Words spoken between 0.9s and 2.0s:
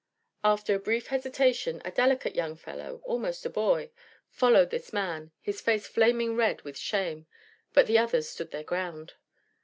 hesitation a